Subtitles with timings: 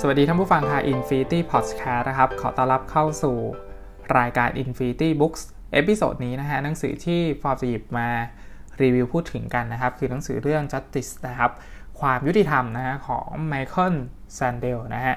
[0.00, 3.36] สวัสดีท่านผู้ฟังค่ะ Infinity Podcast นะครับ ขอต้อนรับเข้าสู่
[4.18, 5.42] รายการ Infinity Books
[5.72, 8.08] episode นี้นะฮะหนังสือที่ฟอร์มจะหยิบมา
[8.82, 11.50] รีวิวพูดถึงกันนะครับ คือหนังสือเรื่อง Justice นะครับ
[12.00, 13.94] ความยุติธรรมนะฮะของไมเคิล
[14.34, 15.14] แซนเดลนะฮะ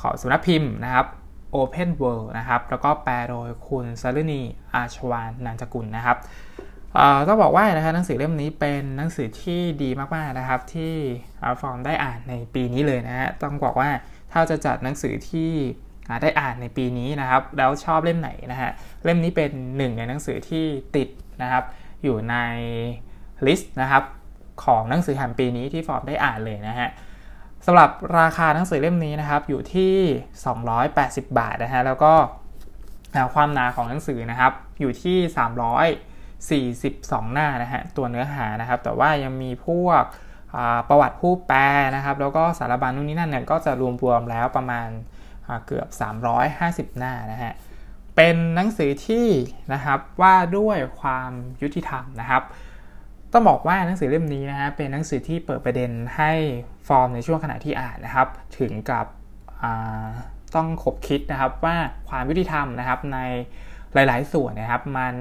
[0.00, 1.06] ของสำนักพิมพ์นะครับ
[1.54, 4.42] Openworlds นะครับ แล้วก็แปลโดยคุณซารุณี
[4.74, 6.18] อาชวานนานจกุลนะครับ
[7.28, 10.94] ต้องบอกว่านะฮะหนังสือเล่มนี้เป็นหนังสือที่ดีมากๆนะครับ ที่
[11.60, 13.90] ฟอร์มได้อ่านในปีนี้เลยนะฮะต้องบอกว่า
[14.34, 15.50] ถ้าจะจัดหนังสือที่
[16.22, 18.70] ได้อ่านในปีนี้นะครับ แล้วชอบเล่มไหนนะฮะ
[19.04, 20.64] เล่มนี้เป็นหนึ่งในหนังสือที่
[20.96, 21.08] ติด
[21.42, 21.64] นะครับ
[22.02, 22.36] อยู่ใน
[23.46, 24.04] list นะครับ
[24.64, 26.88] ของหนังสือแห่งปีนี้ที่ฟอร์มได้อ่านเลยนะฮะ
[27.66, 29.94] สำหรับราคาหนังสือเล่มนี้นะครับ อยู่ที่
[30.64, 32.12] 280 บาทนะฮะ แล้วก็
[33.34, 35.18] ความหนาของหนังสือนะครับ อยู่ที่
[36.64, 40.02] 342 หน้านะฮะ ตัวเนื้อหานะครับ แต่ว่ายังมีพวก
[40.88, 41.60] ประวัติผู้แปล
[41.96, 44.88] นะครับ แล้วก็สารบัญนู่นนี่นั่นเนี่ยก็จะรวมรวมแล้วประมาณ
[45.66, 45.88] เกือบ
[46.38, 47.52] 350 หน้านะฮะ
[48.16, 49.28] เป็นหนังสือที่
[49.72, 51.30] นะครับว่าด้วยความ
[51.62, 52.42] ยุติธรรมนะครับ
[53.32, 56.32] ต้องบอกว่าหนังสือเล่มนี้นะฮะเป็นหนังสือที่เปิดประเด็นให้
[56.88, 59.06] ฟอร์มในช่วงขณะที่อ่านนะครับ ถึงกับ
[60.54, 61.76] ต้องขบคิดนะครับว่า
[62.08, 63.18] ความยุติธรรมนะครับใน
[63.94, 65.14] หลาย ๆ ส่วนนะครับ มัน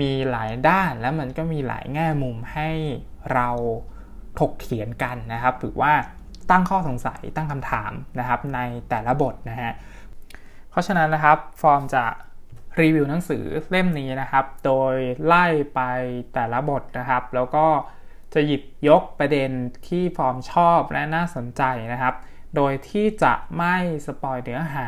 [0.00, 2.70] มีหลายด้านและมันก็มีหลายแง่มุมให้
[3.32, 3.48] เรา
[4.38, 5.92] ถกเถียงกันนะครับ หรือว่า
[6.50, 9.72] ตั้งข้อสงสัยตั้งคำถามนะครับในแต่ละบทนะฮะ
[10.70, 12.04] เพราะฉะนั้นนะครับฟอร์มจะ
[12.80, 14.94] รีวิวหนังสือเล่มนี้นะครับ โดย
[15.26, 15.80] ไล่ไป
[16.34, 17.66] แต่ละบทนะครับ แล้วก็
[18.34, 19.50] จะหยิบยกประเด็น
[19.88, 22.14] ที่ฟอร์มชอบและน่าสนใจนะครับ
[22.56, 24.86] โดยที่จะไม่สปอยเนื้อหา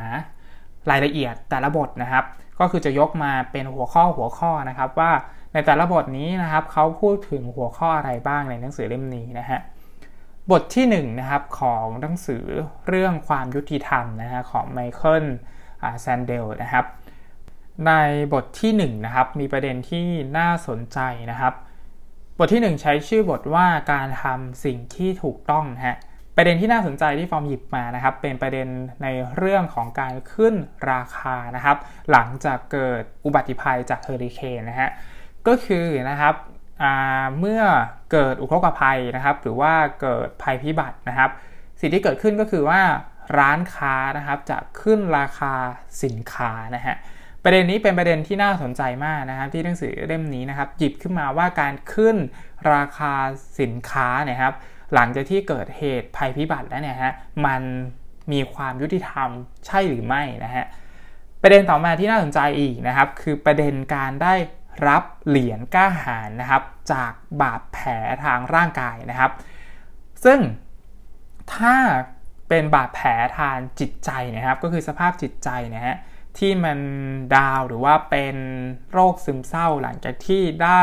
[0.90, 2.24] รายละเอียดแต่ละบทนะครับ
[2.58, 5.12] ก็คือจะยกมาเป็นหัวข้อหัวข้อนะครับว่า
[5.52, 9.58] ในแต่ละบทนี้นะครับเขาพูดถึงหัวข้ออะไรบ้างในหนังสือเล่มนี้นะฮะ
[10.50, 12.44] บทที่1นนะครับของหนังสือ
[12.88, 15.24] เรื่องความยุติธรรมนะฮะของไมเคิล
[16.00, 16.84] แซนเดลนะครับ
[17.86, 17.92] ใน
[18.32, 20.06] บทที่1นนะครับมีประเด็นที่
[20.38, 20.98] น่าสนใจ
[21.30, 21.54] นะครับ
[22.38, 25.96] บทที่ 1 ใช้ชื่อบทว่าการทำสิ่งที่ถูกต้องฮะ
[26.36, 28.68] ประเด็นที่น่าสนใจที่ฟอร์มหยิบมานะครับ เป็นประเด็น
[29.02, 30.54] ในเรื่องของการขึ้น
[30.90, 31.76] ราคานะครับ
[32.10, 34.90] หลังจากเกิดอุบัติภัยจากเฮอริเคนนะฮะ
[35.48, 36.34] ก็คือนะครับ
[37.38, 37.62] เมื่อ
[38.12, 41.30] เกิดอุทกภัยนะครับ หรือว่าเกิดภัยพิบัตินะครับ
[41.80, 42.80] สิ่งที่เกิดขึ้นก็คือว่า
[43.38, 45.54] ร้านค้านะครับจะขึ้นราคา
[46.02, 46.96] สินค้านะฮะ
[47.44, 52.16] ประเด็นนี้เป็นประเด็นที่น่าสนใจมากนะครับ ที่หนังสือเล่มนี้นะครับ หยิบขึ้นมาว่าการขึ้น
[52.72, 53.14] ราคา
[53.60, 54.54] สินค้านะครับ
[54.94, 57.12] หลังจากที่เกิดเหตุภัยพิบัติแล้วเนี่ยฮะ
[57.46, 57.62] มัน
[58.32, 59.28] มีความยุติธรรม
[59.66, 60.64] ใช่หรือไม่นะฮะ
[61.42, 64.34] ประเด็นต่อมาที่น่าสนใจอีกนะครับ คือประเด็นการได้
[64.86, 66.62] รับเหรียญก้าหารนะครับ
[66.92, 67.88] จากบาดแผล
[68.24, 69.30] ทางร่างกายนะครับ
[70.24, 70.40] ซึ่ง
[71.54, 71.76] ถ้า
[72.48, 75.96] เป็นบาดแผลทางจิตใจนะครับ ก็คือสภาพจิตใจนะฮะ
[76.38, 76.78] ที่มัน
[77.36, 78.36] ดาวหรือว่าเป็น
[78.92, 80.82] โรคซึมเศร้าหลังจากที่ได้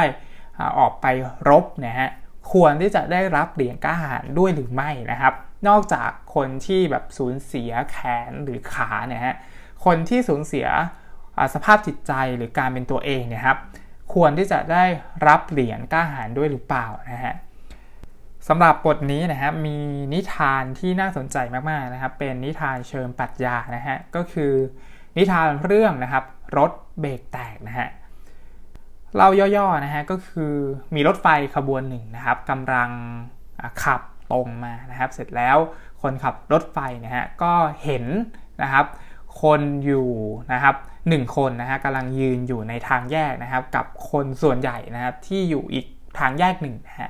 [0.79, 1.05] ออกไป
[1.49, 2.09] รบนะฮะ
[2.51, 5.33] ควรที่จะได้รับเหรียญก้าหารด้วยหรือไม่นะครับ
[5.67, 7.97] นอกจากคนที่แบบสูญเสียแข
[8.29, 9.35] นหรือขาเนี่ยฮะ
[9.85, 10.67] คนที่สูญเสีย
[11.53, 13.57] สภาพจิตใจหรือการเป็นตัวเองเนี่ยครับ
[14.13, 14.83] ควรที่จะได้
[15.27, 17.35] รับเหรียญกล้าหาญด้วยหรือเปล่านะฮะ
[18.47, 19.77] สำหรับบทนี้นะครับมี
[20.13, 21.37] นิทานที่น่าสนใจ
[21.69, 24.53] มากๆนะครับเป็นนิทานเชิงปรัชญานะฮะก็คือ
[25.17, 26.23] นิทานเรื่องนะครับ
[26.57, 27.89] รถเบรกแตกนะฮะ
[29.15, 30.53] เล่าย่อๆนะฮะก็คือ
[30.95, 32.89] มีรถไฟขบวนหนึ่งนะครับกำลัง
[33.83, 34.01] ขับ
[34.31, 35.57] ตรงมานะครับ เสร็จแล้ว
[36.01, 38.05] คนขับรถไฟนะฮะก็เห็น
[38.61, 38.85] นะครับ
[39.41, 40.09] คนอยู่
[40.53, 40.75] นะครับ
[41.07, 45.85] หนึ่งคนนะฮะกำลังยืนอยู่ในทางแยกนะครับ กับคนส่วนใหญ่นะครับที่อยู่อีก
[46.19, 47.09] ทางแยกหนึ่งนะฮะ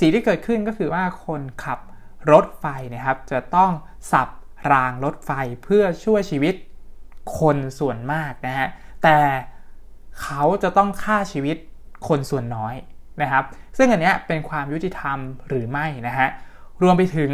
[0.00, 1.78] สิ่งที่เกิดขึ้นก็คือว่าคนขับ
[2.32, 3.70] รถไฟนะครับ จะต้อง
[4.12, 4.28] สับ
[4.72, 5.30] รางรถไฟ
[5.64, 6.54] เพื่อช่วยชีวิต
[7.38, 8.66] คนส่วนมากนะฮะ
[9.02, 9.18] แต่
[10.22, 11.56] เขาจะต้องฆ่าชีวิต
[12.08, 12.74] คนส่วนน้อย
[13.22, 13.44] นะครับ
[13.76, 15.18] ซึ่งอันนี้เป็นความยุติธรรม
[15.48, 16.28] หรือไม่นะฮะ
[16.82, 17.32] รวมไปถึง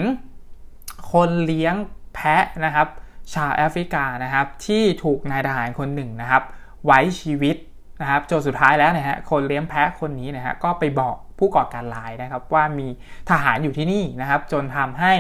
[1.12, 1.74] คนเลี้ยง
[2.14, 2.88] แพะนะครับ
[3.34, 6.42] ชาวแอฟริกานะครับที่ถูกนายทหารคนหนึ่งนะครับ
[6.86, 7.56] ไว้ชีวิต
[8.00, 12.88] นะครับจนสุดท้ายแล้วนะฮะคนเลี้ยงแพะคนนี้นะฮะก็ไปบอกผู้ก่อการร้ายนะครับว่ามี
[13.30, 15.12] ทหารอยู่ที่นี่นะครับ จนทำให้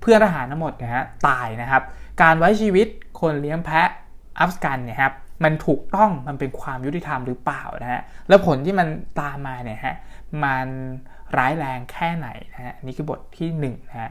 [0.00, 1.82] เพื่อนทหารทั้งหมดนะฮะตายนะครับ
[2.22, 2.86] การไว้ชีวิต
[3.20, 3.88] คนเลี้ยงแพะ
[4.40, 5.12] อัฟกันเนี่ยครับ
[5.44, 8.88] มันถูกต้องมันเป็นความยุติธรรมหรือเปล่านะฮะแล้วผลที่มัน
[9.20, 9.96] ตามมาเนี่ยฮะ
[10.44, 10.66] มัน
[11.36, 14.10] ร้ายแรงแค่ไหนนะฮะนี่คือบทที่1นนะฮะ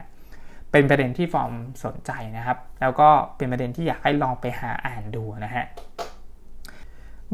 [0.72, 1.52] เป็นประเด็นที่ฟอร์ม
[1.84, 5.64] สนใจนะครับ แล้วก็เป็นประเด็นที่อยากให้ลองไปหาอ่านดูนะฮะ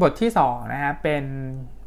[0.01, 1.23] บทที่2นะฮะเป็น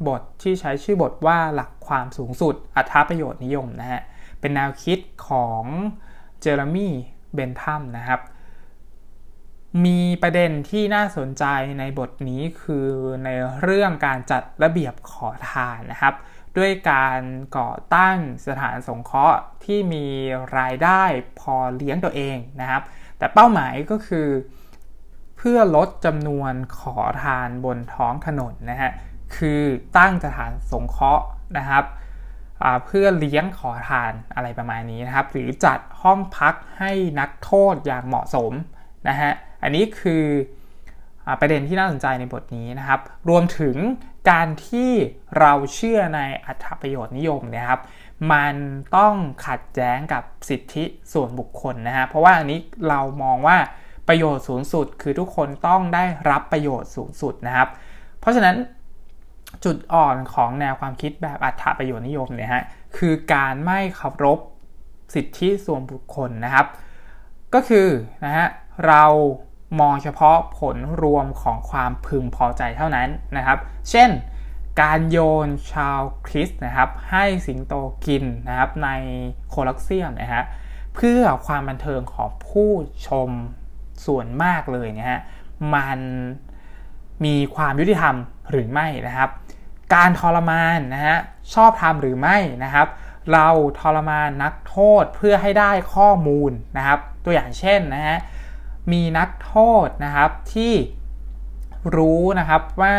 [0.07, 4.01] บทที่ใช้ชื่อบทว่าหลักความสูงสุดอัตราประโยชน์นิยมนะฮะ
[4.39, 5.63] เป็นแนวคิดของ
[6.41, 6.93] เจอร์มี่
[7.33, 8.21] เบนทัมนะครับ
[9.85, 11.45] มีประเด็นที่น่าสนใจ
[11.79, 12.87] ในบทนี้คือ
[13.23, 13.29] ใน
[13.61, 16.13] เรื่องการจัดระเบียบขอทานนะครับ
[16.57, 17.21] ด้วยการ
[17.57, 18.17] ก่อตั้ง
[18.47, 20.05] สถานสงเคราะห์ที่มี
[20.57, 21.03] รายได้
[21.39, 22.81] พอเลี้ยงตัวเองนะครับ
[23.17, 24.27] แต่เป้าหมายก็คือ
[25.37, 28.91] เพื่อลดจำนวนขอทานบนท้องถนนนะฮะ
[29.35, 29.61] คือ
[29.97, 31.25] ตั้งสถานสงเคราะห์
[31.57, 31.85] นะครับ
[32.85, 38.51] เพื่อเลี้ยงขอทานอะไรประมาณนี้นะครับ หรือจัดห้องพักให้นักโทษอย่างเหมาะสม
[39.07, 39.31] นะฮะ
[39.63, 40.25] อันนี้คือ
[41.39, 42.99] ประเด็นที่น่าสนใจในบทนี้นะครับ
[43.29, 43.75] รวมถึง
[44.29, 44.91] การที่
[45.39, 47.81] เราเชื่อในอัตประโยชน์นิยมนะครับ
[48.31, 48.55] มัน
[48.97, 49.15] ต้อง
[49.47, 50.83] ขัดแย้งกับสิทธิ
[51.13, 53.57] ส่วนบุคคลนะฮะเพราะว่าอันนี้เรามองว่า
[54.07, 57.69] ประโยชน์สูงสุดคือทุกคนต้องได้รับประโยชน์สูงสุดนะครับ
[58.19, 58.55] เพราะฉะนั้น
[59.65, 62.63] จุดอ่อนของแนวความคิดแบบอัตประโยชน์นิยมเนี่ยฮะ
[62.97, 64.39] คือการไม่เคารพ
[65.15, 66.67] สิทธิส่วนบุคคลนะครับ
[67.53, 67.87] ก็คือ
[68.25, 68.47] นะฮะ
[68.87, 69.03] เรา
[69.79, 73.57] มองเฉพาะผลรวมของความพึงพอใจเท่านั้นนะครับ
[73.89, 74.09] เช่น
[74.81, 77.73] การโยนชาวคริสต์นะครับ ให้สิงโต
[78.05, 78.89] กินนะครับใน
[79.49, 80.43] โคลักเซียมนะฮะ
[80.95, 82.71] เพื่อความบันเทิงของผู้
[83.07, 83.29] ชม
[84.05, 85.19] ส่วนมากเลยนะฮะ
[85.75, 85.99] มัน
[87.25, 88.15] มีความยุติธรรม
[88.51, 89.29] หรือไม่นะครับ
[89.95, 91.17] การทรมานนะฮะ
[91.53, 92.87] ชอบทำหรือไม่นะครับ
[93.33, 93.47] เรา
[93.79, 98.17] ทรมานนักโทษเพื่อให้ได้ข้อมูลนะครับ ตัวอย่างเช่นนะฮะ
[98.91, 99.55] มีนักโท
[99.85, 100.73] ษนะครับที่
[101.95, 102.95] รู้นะครับว่า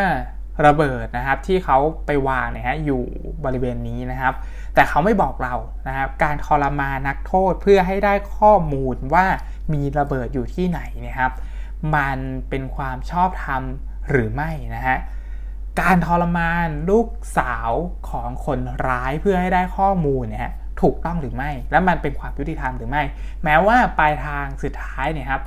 [0.67, 3.03] ระเบิดนะครับที่เขาไปวางเนี่ยฮะอยู่
[3.45, 4.35] บริเวณนี้นะครับ
[4.75, 5.55] แต่เขาไม่บอกเรา
[5.89, 9.27] นะครับ การทรมานนักโทษเพื่อให้ได้ข้อมูลว่า
[9.73, 11.33] มีระเบิดอยู่ที่ไหนนะครับ
[11.95, 13.63] มันเป็นความชอบธรรม
[14.11, 14.99] หรือไม่นะฮะ
[15.81, 17.09] การทรมานลูก
[17.39, 17.71] สาว
[18.11, 18.59] ของคน
[18.89, 20.53] ร้ายเพื่อให้ได้ข้อมูลเนี่ย
[20.83, 23.03] ถูกต้องหรือไม่ และมันเป็นความยุติธรรมหรือไม่
[23.45, 25.43] แม้ว่าปลายทางสุดท้ายเนี่ยครับ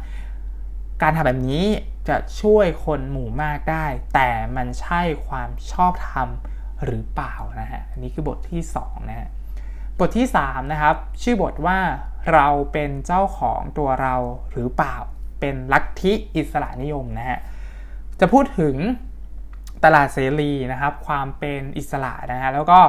[1.04, 1.66] การทำแบบนี้
[2.10, 6.28] จะช่วยคนหมู่มากได้ แต่มันใช่ความชอบธรรม
[6.86, 9.28] หรือเปล่านะฮะอันนี้คือบทที่2นะฮะ
[10.00, 11.80] บทที่3นะครับชื่อบทว่า
[12.34, 14.16] เราเป็นเจ้าของตัวเรา
[14.52, 14.96] หรือเปล่า
[15.40, 17.40] เป็นลัทธิอิสระนิยมนะฮะ
[18.20, 18.76] จะพูดถึง
[19.84, 22.80] ตลาดเสรีนะครับ ความเป็นอิสระนะฮะแล้วก็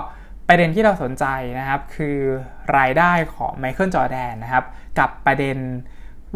[0.49, 1.25] ประเด็นที่เราสนใจ
[1.59, 2.19] นะครับ คือ
[2.79, 4.65] รายได้ของไมเคิลจอแดนนะครับ
[4.99, 5.57] กับประเด็น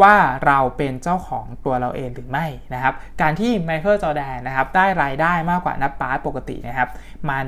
[0.02, 0.14] ว่า
[0.46, 6.88] เราเป็นเจ้าของตัวเราเองหรือไม่นะครับ การที่ไมเคิลจอแดนนะครับได้รายได้มากกว่านักบาสปกตินะครับ
[7.30, 7.46] มัน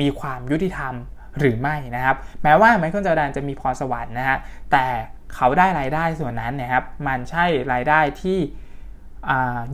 [0.00, 0.94] มีความยุติธรรม
[1.38, 4.36] หรือไม่นะครับ แม้ว่าไมเคิลจอแดนจะมีพรสวรรค์นะฮะ
[4.72, 4.86] แต่
[5.34, 8.38] เขาได้รายได้ส่วนนั้นนะครับ มันใช่รายได้ที่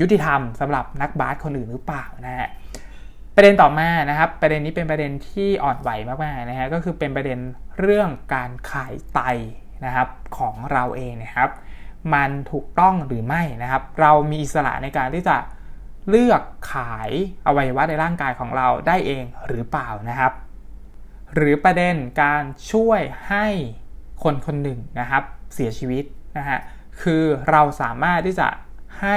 [0.00, 2.48] ยุติธรรมสำหรับนักบาสคนอื่นหรือเปล่านะฮะ
[3.36, 7.38] ประเด็นต่อมานะครับ ประเด็นนี้เป็นประเด็นที่อ่อนไหวมากๆนะฮะก็คือเป็นประเด็น
[7.80, 9.20] เรื่องการขายไต
[9.84, 11.50] นะครับของเราเองนะครับ
[12.14, 15.36] มันถูกต้องหรือไม่นะครับ เรามีอิสระในการที่จะ
[16.08, 17.10] เลือกขาย
[17.46, 20.32] อวัยวะในร่างกายของเราได้เองหรือเปล่านะครับ
[21.34, 23.46] หรือประเด็นการช่วยให้
[24.22, 25.22] คนคนหนึ่งนะครับ
[25.54, 26.04] เสียชีวิต
[26.38, 26.58] นะฮะ
[27.02, 28.48] คือเราสามารถที่จะ
[29.00, 29.16] ให้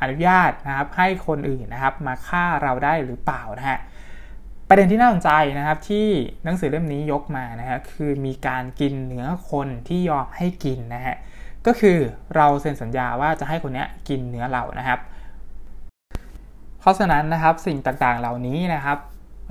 [0.00, 3.78] อนุญาตนะครับให้คนอื่นนะครับมาฆ่าเราได้หรือเปล่านะฮะ
[4.68, 6.08] ประเด็นที่น่าสนใจนะครับที่
[6.44, 11.16] หนังสือเล่มนี้ยกมานะฮะคือมีการกินเนื้อคนที่ยอมให้กินนะฮะ
[11.66, 11.98] ก็คือ
[12.36, 15.00] เราเซ็นสัญญาว่าจะให้คนนี้กินเนื้อเรานะครับ
[16.78, 18.98] เพราะฉะนั้นนะครับสิ่งต่างๆเหล่านี้นะครับ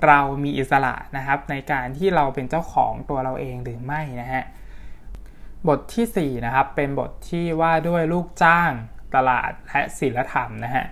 [0.06, 4.44] เรามีอิสระนะครับในการที่เราเป็นเจ้าของตัวเราเองหรือไม่นะฮะ
[5.68, 8.72] บทที่4นะครับเป็นบทที่ว่าด้วยลูกจ้าง
[9.16, 10.86] ตลาดและศิลธรรมนะฮะ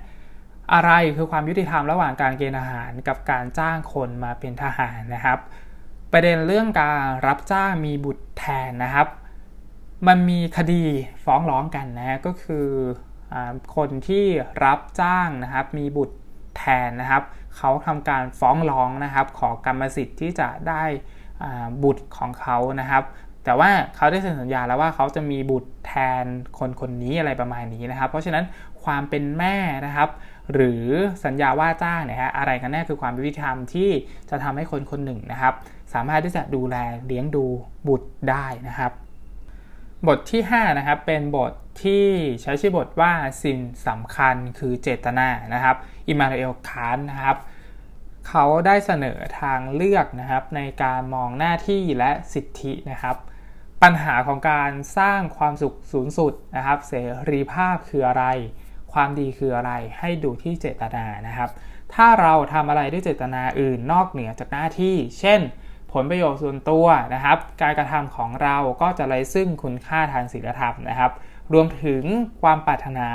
[0.74, 5.40] อะไรคือความยุติธรรมระหว่างการเกณฑ์อาหารกับการจ้างคนมาเป็นทหารนะครับ
[6.12, 9.08] ประเด็นเรื่องการรับจ้างมีบุตรแทนนะครับ
[10.08, 10.84] มันมีคดี
[11.26, 12.68] ฟ้องร้องกันนะก็คือ
[13.34, 13.36] อ
[13.76, 14.26] คนที่
[14.66, 16.18] รับจ้างนะครับมีบุตร
[16.58, 17.24] แทนนะครับ
[17.58, 20.84] เขาทำการฟ้องร้องนะครับ ขอกรรมสิทธิ์ที่จะได้
[21.84, 23.04] บุตรของเขานะครับ
[23.46, 25.94] แต่ว่าเขาได้เซ็นสัญญาแล้วว่าเขาจะมีบุตรแท
[26.24, 26.26] น
[26.60, 28.44] คนคนนี้อะไรประมาณนี้นะครับ เพราะฉะนั้น
[28.84, 29.56] ความเป็นแม่
[29.86, 30.10] นะครับ
[30.54, 30.86] หรือ
[31.26, 33.90] สัญญาว่าจ้างเนี่ยฮะอะไรกันแน่คือความยุติธรรมที่
[34.30, 35.54] จะทำให้คนคนหนึ่งนะครับ
[35.94, 36.76] สามารถที่จะดูแล
[37.08, 37.46] เลี้ยงดู
[37.88, 38.92] บุตรได้นะครับ
[40.08, 41.54] บทที่ 5 นะครับ เป็นบท
[41.84, 42.08] ที่
[42.42, 45.76] ใช้ชื่อบทว่าสิ่งสำคัญคือเจตนานะครับ
[46.08, 47.38] อิมานูเอลคานนะครับ
[48.28, 53.16] เขาได้เสนอทางเลือกนะครับในการมองหน้าที่และสิทธินะครับ
[53.84, 56.94] ปัญหาของการสร้างความสุขสูงสุดนะครับ เส
[57.30, 58.26] รีภาพคืออะไร
[58.94, 61.50] ความดีคืออะไรให้ดูที่เจตนานะครับ
[61.94, 65.42] ถ้าเราทำอะไรด้วยเจตนาอื่นนอกเหนือจากหน้าที่ เช่น
[65.94, 71.12] ผลประโยชน์ส่วนตัวนะครับ การกระทำของเราก็จะไร้ซึ่งคุณค่าทางศีลธรรมนะครับ
[71.54, 72.04] รวมถึง
[72.42, 73.10] ความปรารถนา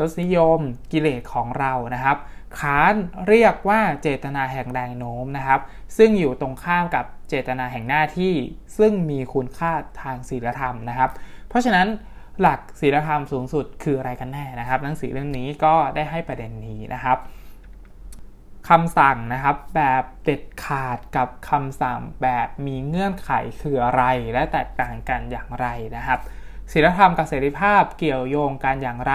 [0.00, 0.58] รสนิยม
[0.92, 2.16] กิเลสของเรานะครับ
[2.58, 2.94] ค้าน
[3.28, 5.60] เรียกว่าเจตนาแห่งแรงโน้มนะครับ
[5.96, 8.34] ซึ่งอยู่ตรงข้ามกับเจตนาแห่งหน้าที่
[8.78, 9.72] ซึ่งมีคุณค่า
[10.02, 11.10] ทางศีลธรรมนะครับ
[11.48, 11.86] เพราะฉะนั้น
[12.40, 17.18] หลักศีลธรรมสูงสุดคืออะไรกันแน่นะครับ หนังสือเล่มนี้ก็ได้ให้ประเด็นนี้นะครับ
[18.68, 26.20] คำสั่งนะครับแบบเด็ดขาดกับคำสั่งแบบมีเงื่อนไขคืออะไร และแตกต่างกันอย่างไรนะครับ
[26.72, 29.14] ศีลธรรมกับเสรีภาพเกี่ยวโยงกันอย่างไร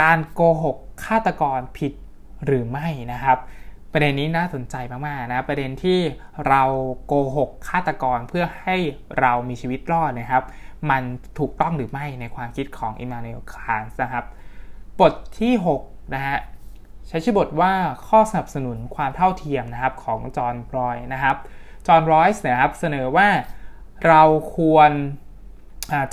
[0.00, 1.92] การโกหกฆาตกรผิด
[2.46, 3.38] หรือไม่นะครับ
[3.92, 4.74] ประเด็นนี้น่าสนใจ
[5.06, 6.00] มากๆนะประเด็นที่
[6.48, 6.62] เรา
[7.06, 8.76] โกหกฆาตกรเพื่อให้
[9.20, 10.44] เรามีชีวิตรอดนะครับ
[10.90, 11.02] มัน
[11.38, 14.24] ถูกต้องหรือไม่ในความคิดของอิมานูเอลคานส์นะครับ
[15.00, 15.52] บทที่
[15.84, 16.36] 6นะฮะ
[17.08, 17.72] ใช้ชื่อบทว่า
[18.08, 21.36] ข้อสนับสนุนความเท่าเทียมนะครับของจอห์นรอยนะครับ
[21.86, 23.28] จอห์นรอยส์นะครับเสนอว่า
[24.06, 24.22] เรา
[24.56, 24.90] ควร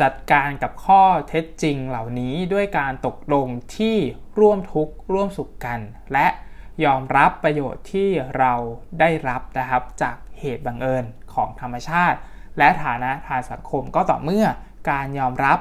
[0.01, 3.97] จัดการกับข้อเท็จจริงเหล่านี้ด้วยการตกลงที่
[4.39, 5.79] ร่วมทุกข์ร่วมสุขกัน
[6.13, 6.27] และ
[6.85, 8.53] ยอมรับประโยชน์ที่เรา
[8.99, 12.17] ได้รับนะครับจากเหตุบังเอิญของธรรมชาติ
[12.57, 14.45] และฐานะทางสังคมก็ต่อเมื่อ
[14.91, 15.59] การยอมรับ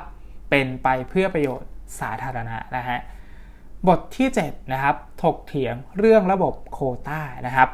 [0.51, 1.71] เป็นไปเพื่อประโยชน์
[2.01, 2.99] สาธารณะนะฮะ
[3.89, 7.69] บทที่7นะครับถกเถียงเรื่องระบบโคต้านะครับ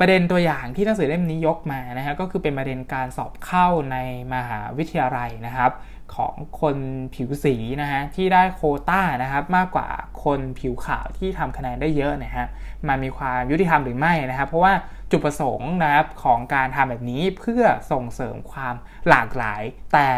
[0.00, 3.96] ประเด็นตัวอย่างที่หนังสือเล่มนี้ยกมานะฮะก็คือเป็นประเด็นการสอบเข้าใน
[4.34, 5.72] มหาวิทยาลัยนะครับ
[6.14, 6.76] ของคน
[7.14, 9.88] ผิวสีนะฮะที่ได้โคต้านะครับมากกว่า
[10.24, 12.46] คนผิวขาวที่ทำคะแนนได้เยอะนะฮะ
[12.88, 14.72] มันมีความยุติธรรมหรือไม่นะครับ เพราะว่า
[15.10, 17.62] จุดประสงค์นะครับของการทำแบบนี้เพื่อ
[17.92, 18.74] ส่งเสริมความ
[19.08, 19.62] หลากหลาย
[19.92, 20.08] แต่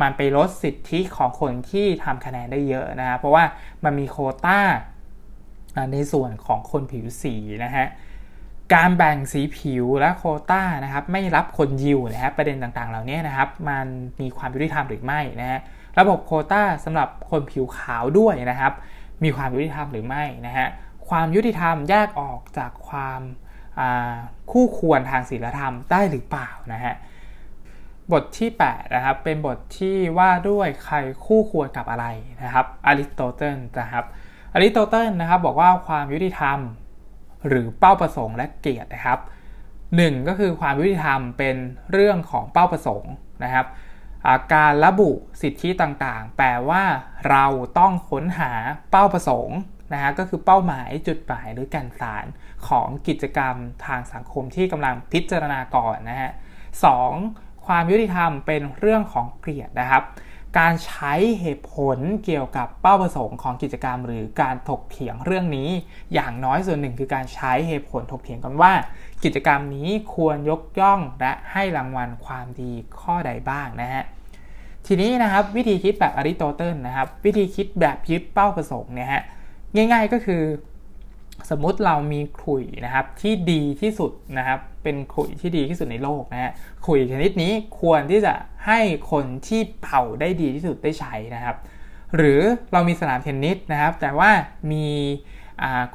[0.00, 3.44] มันไปลดสิทธิของคนที่ทำคะแนนได้เยอะนะฮะเพราะว่า
[3.84, 4.16] มันมีโค
[4.46, 4.60] ต้า
[5.92, 7.86] ในส่วนของคนผิวสีนะฮะ
[8.74, 13.86] การแบ่งสีผิวและโคต้านะครับไม่รับคนยิวนะครับประเด็นต่างๆ เหล่านี้นะครับ มัน
[14.20, 15.60] มีความยุติธรรมหรือไม่นะฮะ
[15.98, 18.72] ระบบโคต้าสำหรับคนผิวขาวด้วยนะครับ
[19.22, 20.66] มีความยุติธรรมหรือไม่นะฮะ
[21.08, 23.20] ความยุติธรรมแยกออกจากความ
[24.50, 26.94] คู่ควรทางศีลธรรมได้หรือเปล่านะฮะ
[28.12, 32.06] บทที่8นะครับเป็นบทที่ว่าด้วยใครคู่ควรกับอะไร
[32.42, 34.04] นะครับอริสโตเติลนะครับ
[34.54, 36.58] อริสโตเติลนะครับบอกว่าความยุติธรรม
[37.48, 39.18] หรือเป้าประสงค์และเกียรตินะครับ
[39.96, 41.56] หนึ่งก็คือความยุติธรรมเป็น
[41.92, 43.12] เรื่องของเป้าประสงค์
[43.44, 43.66] นะครับ
[44.54, 45.10] การระบุ
[45.42, 46.82] สิทธิต่างๆ แปลว่า
[47.30, 47.46] เรา
[47.78, 48.52] ต้องค้นหา
[48.90, 49.58] เป้าประสงค์
[49.92, 52.26] นะฮะก็คือเป้าหมายจุดหมายหรือแก่นสาร
[52.68, 53.54] ของกิจกรรม
[53.86, 56.30] ทางสังคมที่กำลังพิจารณาก่อนนะฮะ
[56.84, 57.12] สอง
[57.72, 60.02] ความยุติธรรมเป็นเรื่องของเกียรตินะครับ
[60.58, 65.68] การใช้เหตุผลเกี่ยวกับเป้าประสงค์ของกิจกรรม หรือการถกเถียงเรื่องนี้
[66.14, 68.72] อย่างน้อยส่วนหนึ่งคือการใช้เหตุผลถกเถียงกันว่า
[69.24, 74.04] กิจกรรมนี้ควรยกย่องและให้รางวัลความดีข้อใดบ้างนะฮะ
[74.86, 79.22] ทีนี้นะครับวิธีคิดแบบอริโตเติลนะครับ วิธีคิดแบบยึดเป้าประสงค์เนี่ยฮะ
[79.74, 80.42] ง่าย ๆก็คือ
[81.50, 86.52] สมมุติเรามีขุยนะครับที่ดีที่สุดนะครับ เป็นขุยที่ดีที่สุดในโลกนะฮะ
[86.86, 88.34] ขุยชนิดนี้ควรที่จะ
[88.66, 88.78] ให้
[89.10, 91.56] คนที่เป่าได้ดีที่สุดได้ใช้นะครับ
[92.16, 92.40] หรือ
[92.72, 94.30] เรามีสนามเทนนิสนะครับ แต่ว่า
[94.72, 94.86] มี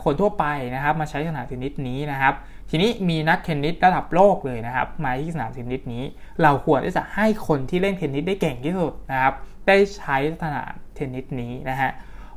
[0.04, 2.34] คนทั่วไปนะครับ มาใช้สนามเทนนิสนี้นะครับ
[2.70, 6.04] ทีนี้มีนักเทนนิสระดับโลกเลยนะครับ มาที่สนามเทนนิสนี้
[6.42, 9.34] เราควรที่จะให้คนที่เล่นเทนนิสได้เก่งที่สุดนะครับ
[9.68, 11.92] ได้ใช้สนามเทนนิสนี้นะฮะ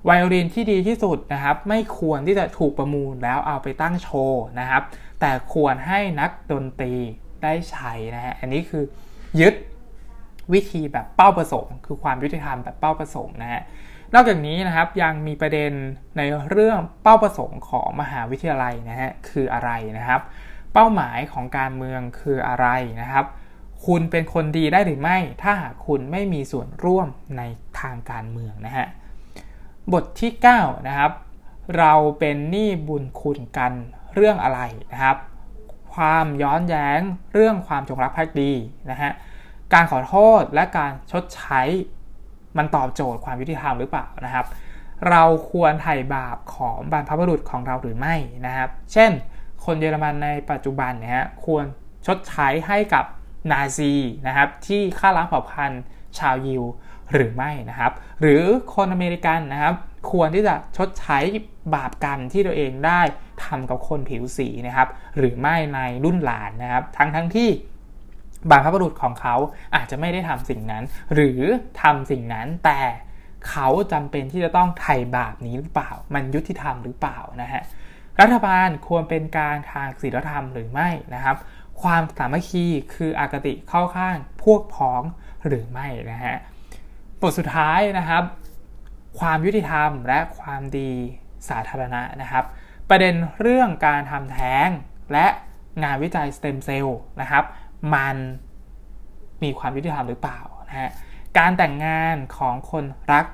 [0.04, 4.82] ไวโอลินที่ดีที่สุดนะครับ ไม่ควรที่จะถูกประมูลแล้วเอาไปตั้งโชว์นะครับ
[5.20, 6.94] แต่ควรให้นักดนตรี
[7.42, 8.84] ได้ใช้นะฮะอันนี้คือ
[9.40, 9.54] ยึด
[10.52, 13.62] วิธีแบบเป้าประสงค์ คือความยุติธรรมแบบเป้าประสงค์นะฮะ
[14.14, 15.72] นอกจากนี้นะครับยังมีประเด็น
[16.16, 20.20] ในเรื่องเป้าประสงค์ของมหาวิทยาลัยนะฮะคืออะไรนะครับ
[20.72, 22.66] เป้าหมายของการเมืองคืออะไร
[23.00, 23.26] นะครับ
[23.86, 27.42] คุณเป็นคนดีได้หรือไม่ ถ้าหากคุณไม่มีส่วนร่วมใน
[27.80, 28.86] ทางการเมืองนะฮะ
[29.92, 31.12] บทที่ 9 นะครับ
[31.78, 33.72] เราเป็นหนี้บุญคุณกัน
[34.14, 34.60] เรื่องอะไร
[34.92, 35.16] นะครับ
[35.94, 37.00] ความย้อนแย้ง
[37.34, 38.52] เรื่องความจงรักภักดี
[38.90, 39.10] นะฮะ
[39.72, 41.60] การขอโทษและการชดใช้
[42.58, 44.46] มันตอบโจทย์ความยุติธรรมหรือเปล่านะครับ
[45.08, 48.16] เราควรไถ่บาปของบรรพบุรุษของเราหรือไม่
[48.46, 49.10] นะครับ เช่น
[49.64, 51.64] คนเยอรมันในปัจจุบันเนี่ยควร
[52.06, 53.04] ชดใช้ให้กับ
[53.50, 53.92] นาซี
[54.26, 55.82] นะครับที่ฆ่าล้างเผ่าพันธุ์
[56.18, 56.62] ชาวยิว
[57.12, 58.42] หรือไม่นะครับ หรือ
[58.74, 59.74] คนอเมริกันนะครับ
[60.12, 61.18] ควรที่จะชดใช้
[61.74, 63.00] บาปกรรมที่ตัวเองได้
[63.44, 64.88] ทำกับคนผิวสีนะครับ
[65.18, 67.48] หรือไม่ในรุ่นหลานนะครับ ทั้งทั้งที่
[68.50, 69.34] บางพระบุรุษของเขา
[69.74, 70.84] อาจจะไม่ได้ทำสิ่งนั้น
[71.14, 71.40] หรือ
[71.82, 72.80] ทำสิ่งนั้นแต่
[73.50, 77.62] เขาจำเป็นที่จะต้องไถ่บาปนี้หรือเปล่า มันยุติธรรมหรือเปล่านะฮะ
[78.20, 81.36] รัฐบาลควรเป็นการทางศีลธรรมหรือไม่นะครับ
[81.82, 85.02] ความสามัคคีคืออากติเข้าข้างพวกพ้อง
[85.46, 86.36] หรือไม่นะฮะ
[87.22, 88.24] บทสุดท้ายนะครับ
[89.20, 90.90] ความยุติธรรมและความดี
[91.48, 92.44] สาธารณะนะครับ
[92.88, 94.68] ประเด็นเรื่องการทำแท้ง
[95.12, 95.26] และ
[95.82, 97.44] งานวิจัยสเต็มเซลล์นะครับ
[97.94, 98.16] มัน
[99.42, 100.90] มีความยุติธรรมหรือเปล่านะฮะ
[101.38, 103.26] การแต่งงานของคนรัก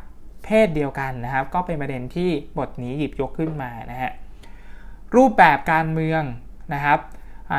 [0.44, 4.10] เพศเดียวกันนะครับ ก็เป็นประเด็นที่บทนี้หยิบยกขึ้นมานะฮะ
[5.16, 6.22] รูปแบบการเมือง
[6.74, 6.98] นะครับ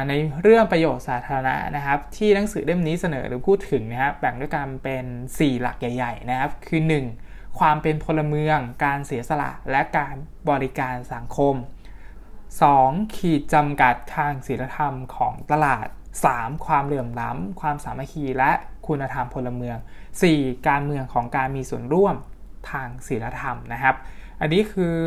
[0.10, 6.82] ในเรื่องประโยชน์สาธารณะนะครับ ที่หนังสือเล่มนี้เสนอหรือพูดถึงนะครับแบ่งด้วยกันเป็น 4 หลักใหญ่ ๆ นะครับ คือ
[7.20, 7.60] 1.
[7.60, 10.16] ความเป็นพลเมือง การเสียสละและการ
[10.50, 11.56] บริการสังคม
[12.56, 13.16] 2.
[13.16, 15.88] ขีดจำกัดทางศีลธรรมของตลาด
[16.28, 16.66] 3.
[16.66, 18.52] ความเหลื่อมล้ำ ความสามัคคีและ
[18.88, 19.78] คุณธรรมพลเมือง
[20.22, 20.68] 4.
[20.68, 22.16] การเมืองของการมีส่วนร่วม
[22.72, 23.96] ทางศีลธรรมนะครับ
[24.42, 24.98] อันนี้คือ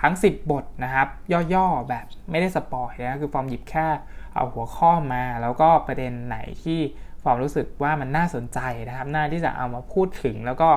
[0.00, 1.08] ทั้ง 10 บทนะครับ
[1.54, 3.86] ย่อๆแบบไม่ได้ spoil นะคือฟอร์มหยิบแค่
[4.34, 6.80] เอาหัวข้อมา แล้วก็ประเด็นไหนที่
[7.22, 8.58] ฟอร์มรู้สึกว่ามันน่าสนใจ
[8.88, 10.68] นะครับ น่าที่จะเอามาพูดถึง แล้วก็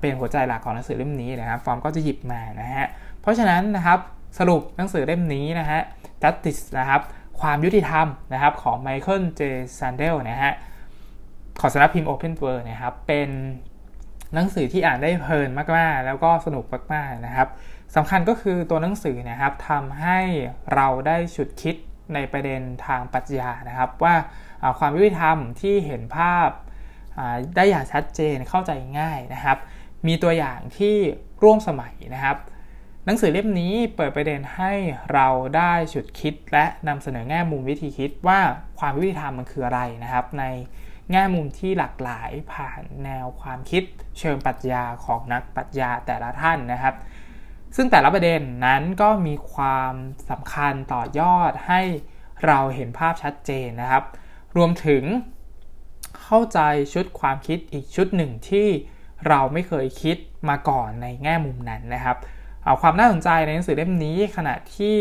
[0.00, 2.86] เป็นหัวใจหลักของหนังสือเล่มนี้นะครับฟอร์มก็จะหยิบมานะฮะ
[3.20, 3.98] เพราะฉะนั้นนะครับ
[4.38, 5.80] สรุปหนังสือเล่มนี้นะฮะ
[6.22, 7.00] Justice นะครับ
[7.40, 9.40] ความยุติธรรมนะครับของไมเคิลเจ
[9.78, 10.52] ซันเดลนะฮะ
[11.60, 13.28] ขอสนับพิมพ์ Open World นะครับเป็น
[14.34, 17.48] หนังสือที่อ่านได้เพลินมากๆ แล้วก็สนุกมากๆนะครับ
[17.96, 20.18] สำคัญก็คือตัวหนังสือนะครับทำให้
[20.74, 21.76] เราได้ฉุดคิด
[22.14, 24.14] ในประเด็นทางปรัชญานะครับ ว่า
[24.78, 26.48] ความยุติธรรมที่เห็นภาพ
[27.56, 29.58] ได้อย่างชัดเจนเข้าใจง่ายนะครับ
[30.06, 30.96] มีตัวอย่างที่
[31.42, 32.36] ร่วมสมัยนะครับ
[33.04, 34.72] หนังสือเล่มนี้เปิดประเด็นให้
[35.12, 38.40] เราได้ฉุดคิด และนำเสนอแง่มุมวิธีคิดว่า
[38.78, 40.44] ความยุติธรรมมันคืออะไรนะครับ ใน
[41.12, 43.82] แง่มุมที่หลากหลายผ่านแนวความคิด
[44.18, 46.94] เชิงปรัชญาของนักปรัชญาแต่ละท่านนะครับ
[47.76, 49.92] ซึ่งแต่ละประเด็นนั้นก็มีความ
[50.30, 51.80] สำคัญต่อยอดให้
[52.46, 54.04] เราเห็นภาพชัดเจนนะครับ
[54.56, 55.04] รวมถึง
[56.22, 56.60] เข้าใจ
[56.92, 58.68] ชุดความคิดอีกชุดหนึ่งที่
[59.28, 60.16] เราไม่เคยคิด
[60.48, 62.16] มาก่อนในแง่มุมนั้นนะครับ
[62.80, 64.98] ความน่าสนใจในหนังสือเล่มนี้ขณะที่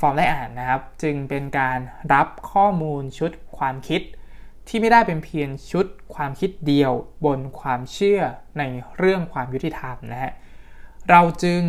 [0.00, 1.78] ฟอร์มได้อ่านนะครับ จึงเป็นการ
[2.12, 4.02] รับข้อมูลชุดความคิด
[4.68, 6.92] ที่ไม่ได้เป็นเพียงชุดความคิดเดียว
[7.24, 8.20] บนความเชื่อ
[8.58, 8.62] ใน
[8.96, 10.32] เรื่องความยุติธรรมนะฮะ
[11.10, 11.62] เราจึง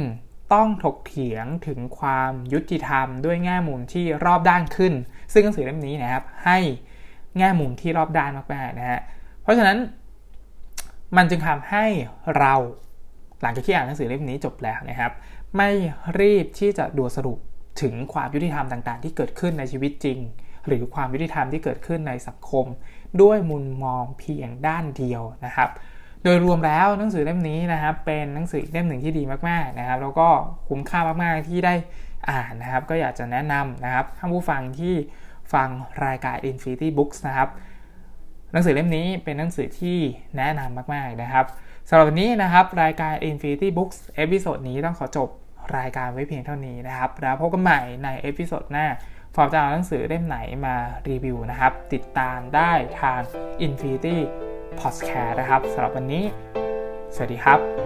[0.54, 4.94] ต้องถกเถียงถึงความยุติธรรมด้วยแง่มุมที่รอบด้านขึ้น
[5.34, 6.58] ซึ่งหนังสือเล่มนี้นะครับ ให้
[7.38, 9.02] แง่มุมที่รอบด้านมากๆนะฮะ
[9.42, 9.78] เพราะฉะนั้น
[11.18, 11.86] มันจึงทำให้
[12.38, 12.54] เรา
[13.42, 15.12] หลังจากที่อ่านหนังสือเล่มนี้จบแล้วนะครับ
[15.58, 15.70] ไม่
[16.20, 17.38] รีบที่จะด่วนสรุป
[17.82, 20.20] ถึงความยุติธรรมต่างๆ ที่เกิดขึ้นในชีวิตจริง
[20.68, 22.66] หรือความยุติธรรมที่เกิดขึ้นในสังคม
[23.22, 25.70] ด้วยมุมมองเพียงด้านเดียวนะครับ
[26.28, 30.28] โดยรวมแล้วหนังสือเล่มนี้นะครับเป็นหนังสือเล่มหนึ่งที่ดีมากๆนะครับแล้วก็
[30.70, 31.74] คุ้มค่ามากๆที่ได้
[32.30, 34.96] อ่านนะครับ ก็อยากจะแนะนำนะครับท่านผู้ฟังที่
[35.54, 35.70] ฟัง
[36.06, 37.50] รายการ Infinity Books นะครับ
[38.52, 39.98] หนังสือเล่มนี้เป็นหนังสือที่
[40.38, 41.46] แนะนำมากๆนะครับ
[41.90, 45.30] สำหรับวันนี้นะครับรายการ Infinity Books episode นี้ต้องขอจบ
[45.78, 48.86] รายการไว้เพียงเท่านี้นะครับ แล้วพบกันใหม่ใน episode หน้า
[49.36, 50.76] ฟอร์มจะเอาหนังสือเล่มไหนมา
[51.10, 53.22] รีวิวนะครับ ติดตามได้ทาง
[53.66, 54.18] Infinity
[54.82, 56.24] พอดแคสต์นะครับสำหรับวันนี้
[57.16, 57.85] สวัสดีครับ